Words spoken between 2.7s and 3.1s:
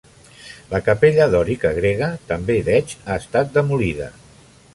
d"Edge,